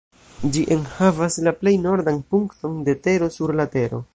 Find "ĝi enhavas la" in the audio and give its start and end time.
0.53-1.53